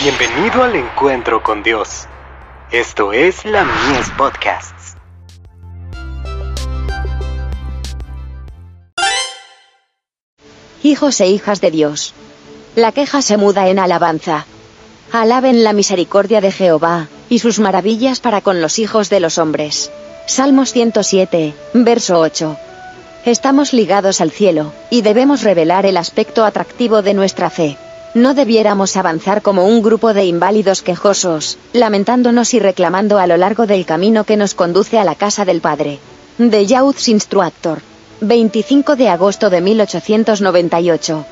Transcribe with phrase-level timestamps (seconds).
[0.00, 2.06] Bienvenido al encuentro con Dios.
[2.70, 4.94] Esto es la Mies Podcasts.
[10.84, 12.14] Hijos e hijas de Dios.
[12.76, 14.46] La queja se muda en alabanza.
[15.10, 19.90] Alaben la misericordia de Jehová, y sus maravillas para con los hijos de los hombres.
[20.26, 22.56] Salmos 107, verso 8.
[23.24, 27.76] Estamos ligados al cielo, y debemos revelar el aspecto atractivo de nuestra fe.
[28.18, 33.64] No debiéramos avanzar como un grupo de inválidos quejosos, lamentándonos y reclamando a lo largo
[33.68, 36.00] del camino que nos conduce a la casa del Padre.
[36.36, 37.78] De Youth Instructor.
[38.20, 41.26] 25 de agosto de 1898.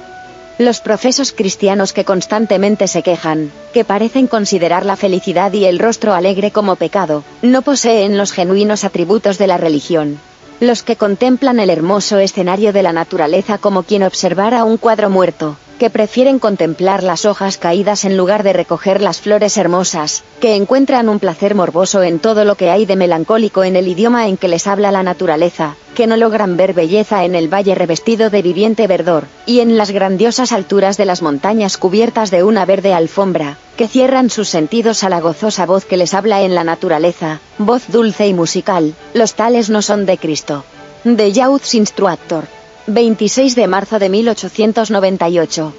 [0.59, 6.15] Los profesos cristianos que constantemente se quejan, que parecen considerar la felicidad y el rostro
[6.15, 10.21] alegre como pecado, no poseen los genuinos atributos de la religión.
[10.61, 15.57] Los que contemplan el hermoso escenario de la naturaleza como quien observara un cuadro muerto,
[15.79, 21.09] que prefieren contemplar las hojas caídas en lugar de recoger las flores hermosas, que encuentran
[21.09, 24.49] un placer morboso en todo lo que hay de melancólico en el idioma en que
[24.49, 28.87] les habla la naturaleza, que no logran ver belleza en el valle revestido de viviente
[28.87, 33.89] verdor, y en las grandiosas alturas de las montañas cubiertas de una verde alfombra, que
[33.89, 38.27] cierran sus sentidos a la gozosa voz que les habla en la naturaleza, voz dulce
[38.27, 40.65] y musical, los tales no son de Cristo.
[41.05, 42.45] De Youth Instructor.
[42.89, 45.73] 26 de marzo de 1898.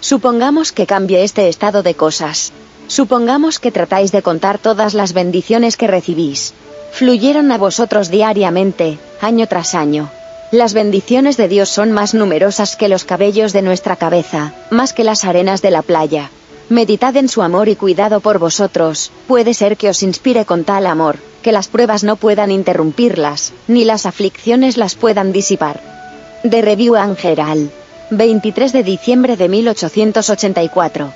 [0.00, 2.52] Supongamos que cambie este estado de cosas.
[2.86, 6.54] Supongamos que tratáis de contar todas las bendiciones que recibís.
[6.92, 10.08] Fluyeron a vosotros diariamente, año tras año.
[10.50, 15.04] Las bendiciones de Dios son más numerosas que los cabellos de nuestra cabeza, más que
[15.04, 16.30] las arenas de la playa.
[16.70, 20.86] Meditad en su amor y cuidado por vosotros, puede ser que os inspire con tal
[20.86, 25.97] amor, que las pruebas no puedan interrumpirlas, ni las aflicciones las puedan disipar.
[26.42, 27.70] De Review Angeral.
[28.10, 31.12] 23 de diciembre de 1884.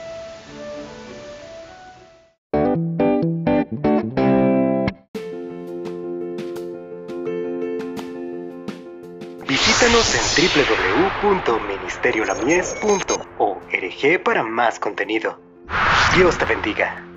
[9.47, 10.23] Visítanos en
[11.23, 15.39] www.ministeriolamies.org para más contenido.
[16.17, 17.12] Dios te bendiga.